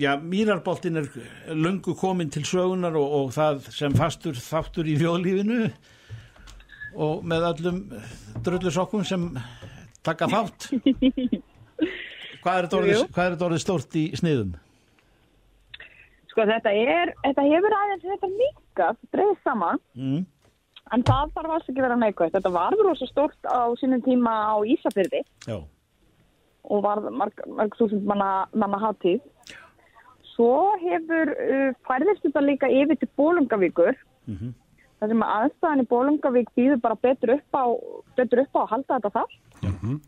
[0.01, 1.09] já, mýrarboltin er
[1.53, 5.67] löngu komin til sögunar og, og það sem fastur þáttur í fjóðlífinu
[6.95, 7.79] og með öllum
[8.45, 9.29] drullusokkum sem
[10.05, 10.69] taka þátt.
[12.43, 14.55] Hvað er þetta orðið, stórt í sniðum?
[16.33, 19.83] Sko þetta er, þetta hefur aðeins þetta minkað, dreif saman.
[19.95, 20.23] Mm.
[20.93, 24.57] en það þarf alls ekki vera neikvægt þetta var rosa stort á sínum tíma á
[24.67, 25.61] Ísafyrði Já,
[26.69, 29.23] og var marg, marg þúsund manna, manna hátíð.
[30.35, 34.53] Svo hefur uh, færðist þetta líka yfir til Bólungavíkur Mhm.
[35.03, 37.65] Þar sem að aðstæðan í Bólungavík býður bara betur upp á
[38.17, 40.01] betur upp á að halda þetta þar Mhm.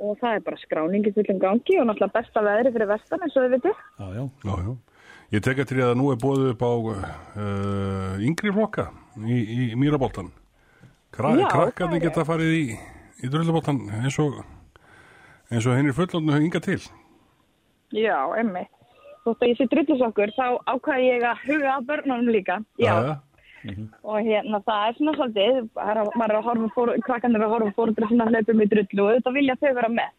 [0.00, 3.42] og það er bara skráningi fullum gangi og náttúrulega besta veðri fyrir vestan eins og
[3.42, 4.76] þið veitir já, já Já, já.
[5.32, 8.86] Ég tek eftir því að nú er bóðið upp á uh, yngri flokka
[9.20, 10.30] í, í mýraboltan.
[11.12, 12.62] Kra Já, Krakkarnir það er- geta farið í,
[13.24, 14.38] í drulluboltan eins og,
[15.52, 16.78] eins og hennir fullorðinu hinga til.
[17.92, 18.64] Já, emmi.
[19.26, 22.58] Þótt að ég sé drullusokkur, þá ákvæði ég að huga að börnunum líka.
[22.80, 22.94] Já.
[23.66, 23.88] Jæja.
[24.06, 27.74] Og hérna, það er svona svolítið, maður er að horfa, fór, krakkanir er að horfa
[27.76, 30.12] fóruður svona hlaupum í drullu og þetta vilja þau vera með.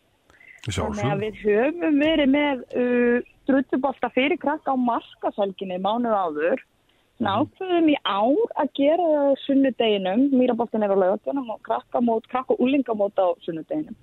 [0.68, 6.66] Þannig að við höfum verið með uh, drullubolta fyrir krakka á markaselginni mánuð áður.
[7.24, 9.08] Náttúrulega í ár að gera
[9.46, 13.96] sunnudeginum, mýraboltin er á laugatunum og krakkamót, krakka og úlingamót á sunnudeginum.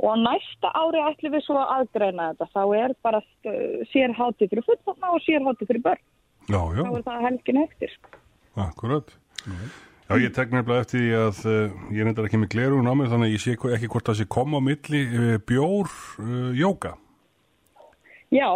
[0.00, 2.48] Og næsta ári ætlum við svo að aðgreina þetta.
[2.54, 6.06] Þá er bara uh, sér hátíð fyrir fullorna og sér hátíð fyrir börn.
[6.50, 7.94] Já, já, Þá er það helgin eftir.
[7.98, 8.19] Sko.
[8.58, 9.12] Akkurat.
[10.10, 13.12] Já, ég tek nefnilega eftir því að uh, ég reyndar ekki með glerun á mér
[13.12, 16.96] þannig að ég sé ekki hvort það sé koma á milli uh, bjór uh, jóka.
[18.34, 18.48] Já,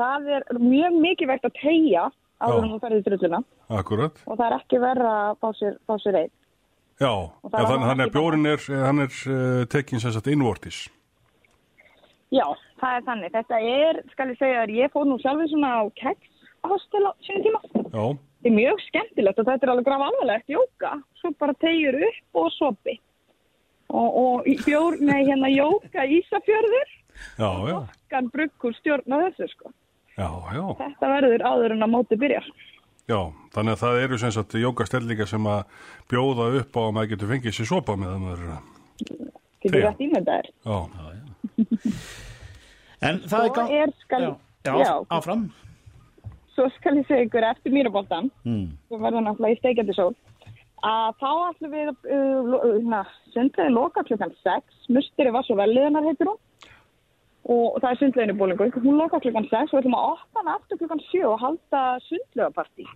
[0.00, 2.08] það er mjög mikilvægt að tegja
[2.42, 2.64] áður Já.
[2.64, 3.40] en þú ferðið drulluna
[3.78, 4.18] Akkurat.
[4.26, 6.34] og það er ekki verra að fá sér, fá sér einn.
[6.98, 7.12] Já,
[7.46, 10.30] það ja, er þannig, þannig ekki að bjórin er, hann er uh, tekinn sem sagt
[10.30, 10.84] innvortis.
[12.34, 12.44] Já,
[12.82, 13.32] það er þannig.
[13.34, 17.44] Þetta er, skal ég segja þér, ég fór nú sjálfur svona á kekshostel á sínum
[17.46, 17.60] tíma.
[17.94, 18.04] Já,
[18.44, 20.88] Þetta er mjög skemmtilegt og þetta er alveg graf alvarlegt jóka.
[21.16, 22.98] Svo bara tegjur upp og sopi.
[23.88, 26.92] Og, og í bjór, nei, hérna jóka Ísafjörður,
[27.40, 27.78] já, já,
[28.12, 29.72] kann bruggur stjórna þessu, sko.
[30.18, 30.62] já, já.
[30.82, 32.52] Þetta verður áður en að móti byrjar.
[33.08, 33.18] Já,
[33.56, 35.64] þannig að það eru sem sagt jókastellingar sem að
[36.12, 38.46] bjóða upp á að maður getur fengið sér sopa með það maður.
[39.00, 39.88] Getur Tegja.
[39.88, 40.52] rætt ímynda þér.
[40.68, 40.78] Já,
[43.04, 44.26] En það er Svo gang er, skal,
[44.64, 45.48] Já, já, áfram
[46.54, 48.64] svo skal ég segja ykkur eftir mýraboltan, mm.
[48.88, 50.14] sem verður náttúrulega í steikjandi sól,
[50.84, 56.30] að þá ætlum við uh, uh, sundlega loka klukkan 6, musteri var svo velliðanar heitir
[56.30, 56.40] hún,
[57.54, 60.58] og það er sundleginu bólingu, hún loka klukkan 6 og við ætlum að opna hana
[60.58, 62.88] aftur klukkan 7 og halda sundlegapartí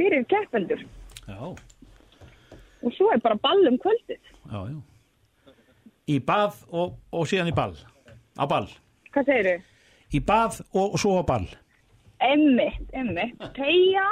[0.00, 0.80] fyrir keppendur.
[1.28, 1.52] Já,
[2.82, 4.22] og svo er bara ball um kvöldið.
[4.50, 4.80] já, já.
[6.10, 7.76] Í bað og, og síðan í ball.
[8.34, 8.66] Á ball.
[9.14, 9.68] Hvað segir þau?
[10.12, 11.46] Í bað og svo á ball
[12.22, 14.04] Emmitt, emmitt, tegja,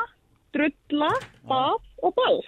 [0.56, 1.10] drulla,
[1.46, 2.40] bað og ball.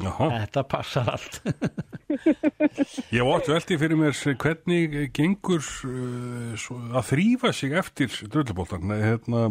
[0.00, 0.30] Jaha.
[0.32, 1.34] Þetta passar allt
[3.12, 8.86] Ég var átt veldi fyrir mér hvernig gengur uh, svo, að þrýfa sig eftir drulluboltan.
[8.88, 9.42] Nei, Hérna,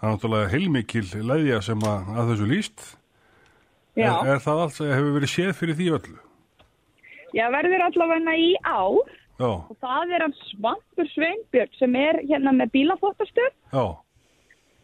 [0.00, 2.82] það er náttúrulega heilmikil leðja sem að, að þessu líst.
[3.98, 6.18] Já, Er, er það allt sem hefur verið séð fyrir því öllu?
[7.30, 12.52] já verður allavega í ár Já, og það er hann Svampur Sveinbjörn sem er hérna
[12.58, 13.84] með bílaflottastöð já,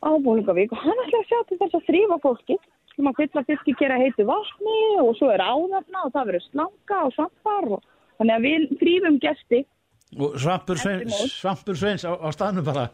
[0.07, 2.57] á Bólingavík og hann ætla að sjá til þess að þrýfa fólki
[2.95, 7.01] sem að fylla fiski gera heitu vatni og svo er áðarna og það verður slanga
[7.03, 7.83] og svampar og
[8.17, 9.63] þannig að við þrýfum gesti.
[10.17, 11.11] Og Svampur, Svein.
[11.11, 12.87] Svampur Sveins á, á staðnum bara.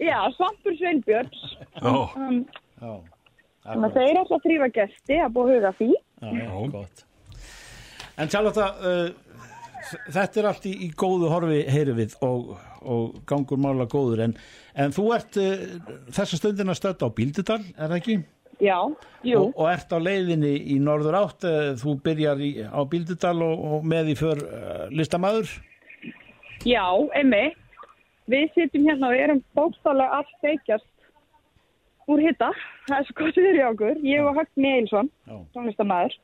[0.00, 1.42] Já, Svampur Sveinbjörns.
[1.76, 2.40] Já, um,
[2.80, 2.92] Já,
[3.68, 5.90] þannig að þeir ætla að þrýfa gesti að búið huga því.
[6.22, 7.04] Já, gott.
[8.18, 9.12] En Charlotte uh,
[10.12, 14.24] þetta er allt í, í góðu horfi heyri við og, og gangur mála góður.
[14.28, 14.36] En,
[14.78, 15.66] en þú ert uh,
[16.12, 18.22] þessa stundina stödd á Bíldudal, er það ekki?
[18.62, 18.78] já,
[19.26, 23.38] jú, Og, og ert á leiðinni í norður átt uh, þú byrjar í, á Bíldudal
[23.42, 25.50] og, og með í för uh, listamæður
[26.68, 26.84] já,
[27.18, 27.48] emmi
[28.30, 30.90] við sitjum hérna og erum bókstálega að steikjast
[32.10, 32.52] úr hitta
[32.86, 33.98] það er svo gott við erum í okkur.
[34.06, 35.10] Ég og Högni Eilsson,
[35.54, 36.16] tónlistamæður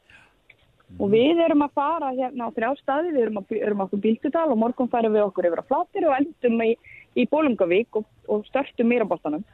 [0.96, 4.46] og við erum að fara hérna á þrjá staði, við erum, að, erum okkur bíldudal
[4.53, 6.70] og morgun færum við okkur yfir að flatir og endum í,
[7.18, 9.44] í Bólungavík og, og störtum mýrabóttanum.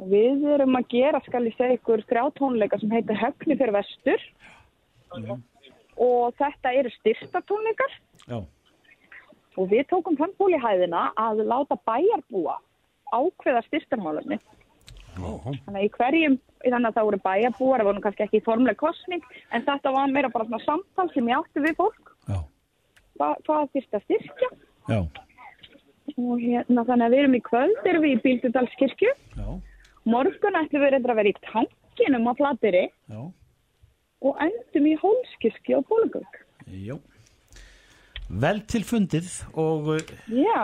[0.00, 4.24] Og við erum að gera, skal ég segja ykkur, skrjátónleika sem heitir Höfni fyrir vestur
[5.10, 5.36] Já.
[6.00, 7.94] og þetta eru styrstatónleikar
[8.30, 8.40] Já.
[9.60, 12.56] og við tókum þann ból í hæðina að láta bæjarbúa
[13.10, 14.38] ákveða styrtarmálumni.
[15.16, 19.24] Þannig að í hverjum, þannig að það voru bæjarbúar, það voru kannski ekki formleg kostning,
[19.50, 22.14] en þetta var meira bara svona samtal sem ég átti við fólk.
[22.28, 22.38] Já.
[23.20, 24.50] Hva, hvað þyrst að styrkja?
[24.90, 25.00] Já.
[26.20, 29.12] Og hérna þannig að við erum í kvöld, erum við í Bíldudalskirkju.
[29.38, 29.50] Já.
[30.08, 33.20] Morgun ætlum við reyndar að vera í tankinum á Flateri Já.
[34.24, 36.40] og endum í Hólskirkju á Bólugögg.
[38.30, 40.62] Vel til fundið og uh, Já,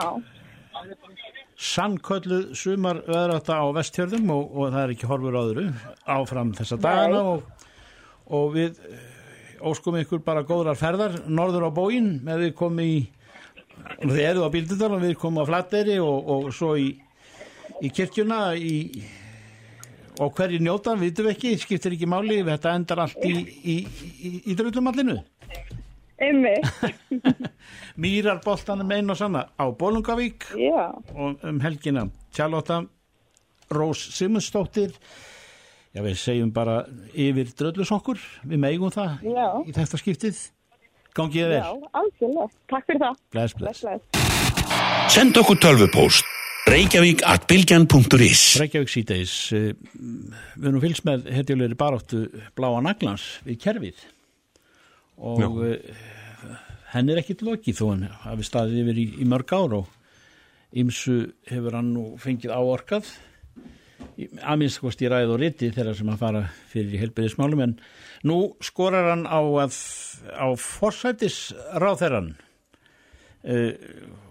[1.56, 5.66] sannkölluð sumar veðrætta á vestjörðum og, og það er ekki horfur á öðru
[6.16, 7.68] áfram þessa dagana og,
[8.28, 12.94] og við eh, óskum ykkur bara góðrar ferðar norður á bógin með við komum í
[14.02, 16.90] þið eru á Bíldudal og við komum á Flateyri og, og svo í,
[17.80, 18.76] í kirkjuna í,
[20.20, 23.76] og hverju njóta, vitum við ekki skiptir ekki máli, þetta endar allt í, í,
[24.20, 25.84] í, einmitt.
[28.02, 32.06] Mýrarboltanum einn og sanna á Bólungavík Já, og um helgina.
[32.32, 32.82] Charlotta
[33.72, 34.94] Rós Simundsdóttir
[35.96, 36.82] já við segjum bara
[37.16, 40.40] yfir dröllusokkur, við megum það já, í þetta skiptið.
[41.16, 42.48] Gangið já, vel, algjörlega.
[42.68, 43.20] Takk fyrir það.
[43.32, 43.84] bless bless.
[43.84, 45.14] Bless, bless.
[45.14, 46.32] Send okkur tölvupóst.
[46.66, 49.68] Reykjavík at bylgjan.is Reykjavík síðdeis eh,
[50.58, 52.24] við erum fylgst með hetjulegri baráttu
[52.58, 54.00] bláa naglans við kerfið
[55.16, 55.48] og Já.
[55.48, 56.56] uh,
[56.92, 59.94] henn er ekkit lokið þó hann hafi staðið yfir í, í mörg ár og
[60.76, 63.08] ymsu hefur hann nú fengið áorkað
[64.16, 67.74] að minnst kost í ræð og riti þeirra sem að fara fyrir í helbyrðismálum en
[68.28, 69.76] nú skorar hann á að
[70.36, 71.50] á forsætis
[71.80, 72.34] ráðherran
[73.44, 73.72] uh,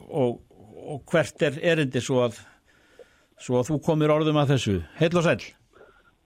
[0.10, 0.42] og,
[0.86, 2.42] og hvert er erindi svo að
[3.42, 5.40] svo að þú komir orðum að þessu heil og sæl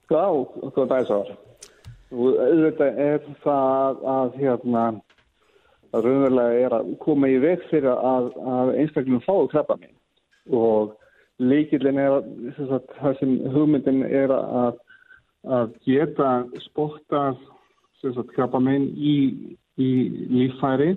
[0.09, 0.25] Já,
[0.73, 1.27] góð dæsar.
[2.09, 4.85] Auðvitað er það að hérna
[5.93, 9.95] að raunverulega er að koma í veg fyrir að, að einstaklingum fái krabba minn
[10.53, 10.95] og
[11.41, 14.79] líkillin er að sem sagt, það sem hugmyndin er að,
[15.45, 16.31] að geta
[18.15, 19.15] sagt, krabba minn í,
[19.77, 19.91] í
[20.33, 20.95] líffæri.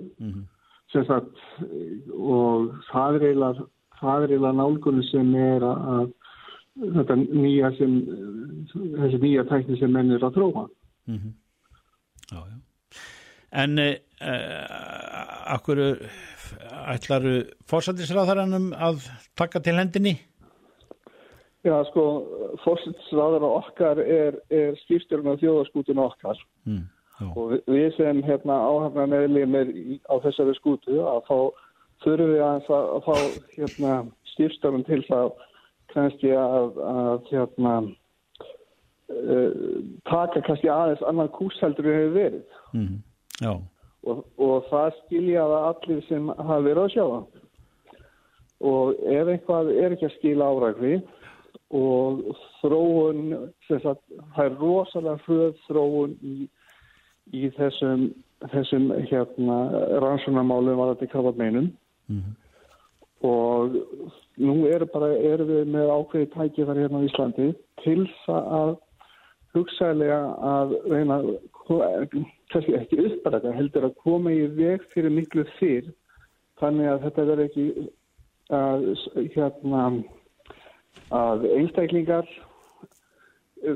[0.93, 1.39] Sem sagt,
[2.13, 3.69] og það er eiginlega
[4.03, 7.97] það er eiginlega nálgunni sem er að, að þetta nýja sem
[8.73, 10.37] þessi nýja tækni sem menn er að
[11.07, 11.33] þróa
[12.31, 12.57] já, já.
[13.63, 15.81] en uh, akkur
[16.93, 17.33] ætlaru
[17.69, 19.03] forsætisráðherranum að
[19.37, 20.15] taka til hendinni?
[21.63, 22.03] Já, sko,
[22.65, 26.39] fórsitsræðara okkar er, er skýrstjórn á þjóðaskútun okkar.
[26.67, 26.81] Mm,
[27.37, 31.37] og við- sem hérna áhafna meðlimir í- á þessari skútu að fá,
[32.03, 33.15] þurfum við að, að fá
[33.55, 33.93] hérna
[34.33, 35.31] skýrstjórn til það
[35.93, 37.73] kannski að, að hérna
[39.13, 39.51] uh,
[40.09, 42.57] taka kannski aðeins annan kúsheldur við hefur verið.
[42.73, 42.97] Mm,
[44.09, 47.41] og, og það skilja það allir sem hafa verið að sjá það.
[48.63, 50.97] Og ef eitthvað er ekki að skila árækri
[51.73, 52.21] og
[52.61, 53.23] þróun
[53.67, 54.03] sagt,
[54.35, 56.35] það er rosalega hröð þróun í,
[57.33, 58.09] í þessum,
[58.53, 59.57] þessum hérna,
[60.03, 61.71] rannsóknarmálum varðandi krabbarmeinum
[62.09, 62.35] Mhm.
[63.23, 63.75] og
[64.37, 67.45] nú er bara, erum við með ákveði tækifæri hérna á Íslandi
[67.83, 68.73] til þess að
[69.53, 70.19] hugsaðlega
[70.53, 71.19] að reyna
[72.51, 75.91] kannski ekki uppræða heldur að koma í veg fyrir miklu fyrr
[76.61, 77.67] þannig að þetta verður ekki
[78.53, 78.87] að
[79.35, 79.83] hérna
[81.13, 82.29] að einstaklingar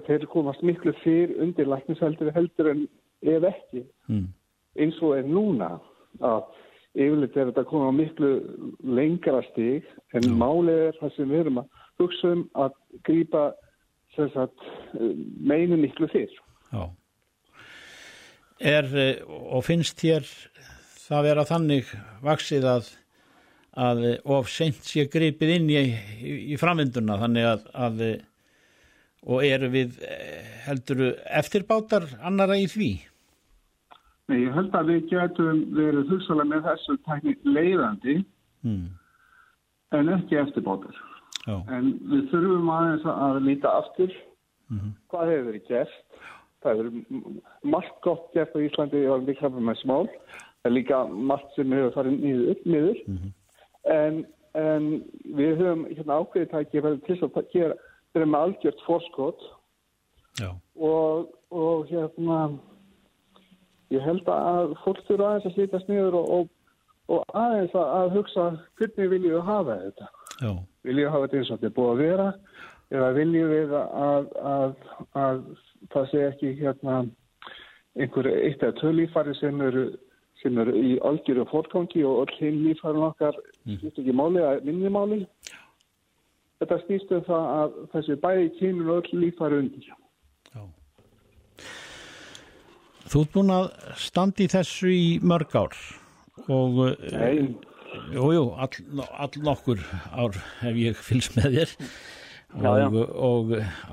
[0.08, 2.88] þeir komast miklu fyrr undir læknisheldur heldur en
[3.24, 3.84] ef ekki.
[4.12, 4.28] Mm,
[4.78, 5.78] eins og er núna
[6.22, 6.44] að
[6.98, 8.32] yfirleitt er þetta að koma á miklu
[8.98, 9.88] lengra stig
[10.18, 13.67] en málið er það sem við erum að hugsa um að grípa sem
[14.34, 14.70] sagt,
[15.40, 16.34] meinu miklu fyrr.
[16.72, 16.88] já
[18.60, 20.26] er eh, og finnst þér
[21.08, 21.92] það vera þannig
[22.26, 22.90] vaksið að
[23.78, 25.84] að eh, of seint sé gripið inn í,
[26.54, 28.18] í, framvinduna þannig að, að eh,
[29.28, 29.98] og eru við
[30.66, 32.92] heldur eftirbátar annara í því
[34.28, 38.16] Nei, ég held að við getum verið hugsalega með þessu tækni leiðandi
[38.68, 38.88] mm,
[39.96, 40.98] en ekki eftirbátur.
[41.48, 44.12] Já, En við þurfum aðeins að líta aftur
[44.70, 44.94] Mhm.
[45.10, 45.98] hvað hefur verið gert.
[46.64, 50.08] Það hefur margt gott gert á Íslandi og krafum með smál.
[50.64, 52.98] Það er líka margt sem hefur farið niður, upp niður.
[53.88, 54.26] En,
[54.56, 54.90] en
[55.38, 57.74] við höfum hérna ákveðið tæki til að gera,
[58.14, 59.40] við erum algjört forskot
[60.42, 62.60] já, og, og hérna
[63.94, 66.50] ég held að fólk þurfa aðeins að slítast niður og, og,
[67.08, 68.48] og aðeins að, að hugsa
[68.80, 70.52] hvernig viljum við hafa þetta Já.
[70.88, 72.28] Viljum við hafa þetta eins og þetta er búið að vera
[72.98, 74.76] eða viljum við að, að,
[75.22, 75.40] að
[75.94, 76.98] það sé ekki hérna
[77.98, 79.88] einhver eitt eða tvö lífari sem eru
[80.42, 84.92] sem eru í algjöru fórkangi og öll hinn lífhærin okkar skiptir ekki máli að minni
[84.94, 85.24] máli.
[86.62, 89.90] Þetta snýst um það að þessi bæði kynur öll lífhæri undir.
[93.08, 93.68] Þú ert búin að
[94.04, 95.78] standa í þessu í mörg ár
[96.54, 96.80] og
[97.14, 97.56] Nei.
[98.16, 99.82] Jú, jú, all, all nokkur
[100.14, 101.76] ár hef ég fylgst með þér
[102.58, 102.88] Já, já.
[102.88, 103.50] og, og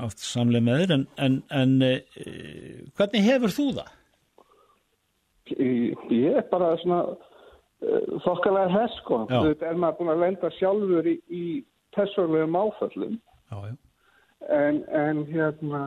[0.07, 1.93] átt samlega með þér en, en, en e,
[2.95, 3.95] hvernig hefur þú það?
[5.59, 9.25] Ég ég er bara svona uh, þokkalega hess sko.
[9.29, 11.45] Þetta er maður búin að lenda sjálfur í, í
[11.97, 13.19] persónulegum áföllum
[13.51, 13.75] Já, já.
[14.55, 15.83] en, en hérna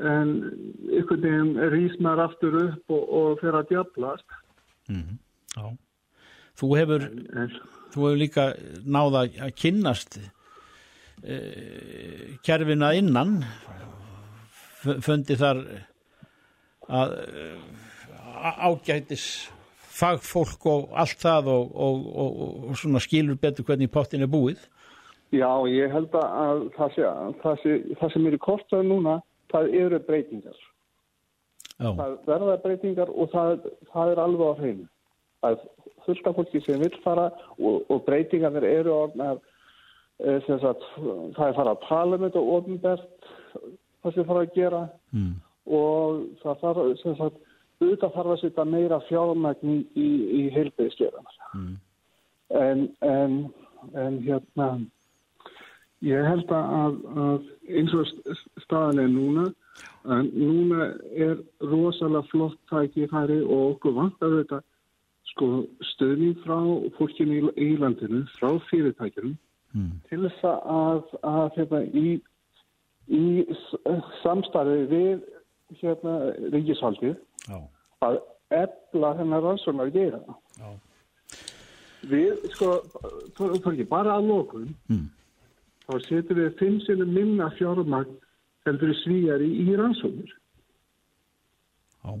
[0.00, 0.32] en
[0.96, 4.36] ykkur veginn rís maður aftur upp og, og fyrir að djablast.
[4.88, 5.64] Já.
[6.60, 7.06] Þú hefur,
[7.94, 8.44] þú hefur líka
[8.84, 10.18] náða að kynnast
[11.24, 11.38] e,
[12.44, 13.38] kerfina innan
[14.82, 15.62] f- fundi þar
[16.90, 17.46] að e,
[18.68, 19.24] ágætis
[20.00, 24.60] fagfólk og allt það og, og, og, og svona skilur betur hvernig pottin er búið.
[25.30, 27.10] Já, ég held að það, sé,
[27.42, 29.18] það, sé, það sem er í kortaðu núna,
[29.52, 30.56] það eru breytingar.
[31.80, 31.90] Já.
[32.00, 34.88] Það verða breytingar og það, það er alveg á hreinu.
[35.46, 35.60] Er
[36.06, 37.28] fullt af fólki sem vil fara
[37.58, 39.38] og, og breytingar eru orðnar,
[40.20, 40.84] e, sagt,
[41.36, 43.30] það er fara að tala um þetta ofnbært,
[44.02, 44.82] það sem fara að gera
[45.12, 45.32] Mm.
[45.66, 47.38] og það þarf, sem sagt,
[47.80, 51.38] auðvitað þarf að setja meira fjármagn í, í, heilbæðiskeðanar.
[51.54, 51.76] Mm.
[52.60, 53.34] En, en,
[53.94, 54.66] en hérna,
[56.06, 59.46] ég held að, að eins og st- staðan er núna,
[60.08, 64.60] að núna er rosalega flott tækifæri og okkur vantar þetta
[65.24, 66.56] sko stöðning frá
[66.98, 69.36] fólkinu í, í landinu, frá fyrirtækjunum
[69.70, 70.00] Mm.
[70.10, 72.20] til þess að, að hérna, í,
[73.06, 73.76] í s-
[74.24, 75.20] samstarfi við
[75.78, 76.14] hérna,
[76.50, 77.14] ríkishaldið
[77.46, 77.60] Já.
[78.02, 78.18] að
[78.50, 80.18] ebla þennar rannsóknar gera.
[80.58, 80.72] Já.
[82.02, 82.72] Við, sko,
[83.70, 85.06] ekki, bara að lókun, Mm.
[85.86, 88.16] þá setjum við fimm sinni minna fjármagn
[88.66, 90.34] heldur svíjar í, í rannsóknir.
[92.04, 92.18] Já.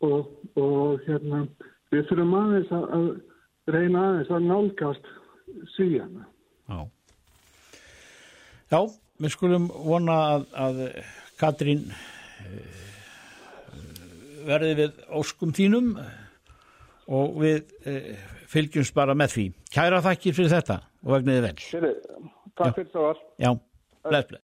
[0.00, 1.46] Og, og hérna,
[1.94, 5.10] við þurfum aðeins að, að reyna aðeins að nálgast
[5.74, 6.26] svíjana.
[6.66, 6.78] Já.
[8.72, 8.80] Já,
[9.22, 10.80] við skulum vona að, að
[11.38, 12.86] Katrín eh,
[14.46, 15.92] verði við óskum þínum
[17.06, 18.16] og við eh,
[18.50, 19.46] fylgjumst bara með því.
[19.74, 21.54] Kæra þakkir fyrir þetta og vegniði vel.
[21.62, 21.94] Fyrir,
[22.58, 23.22] takk fyrir það var.
[23.42, 23.50] Já,
[24.08, 24.34] bless.